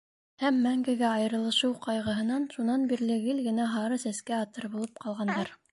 [0.43, 5.57] Һәм мәңгегә айырылышыу ҡайғыһынан шунан бирле гел генә һары сәскә атыр булып ҡалғандар.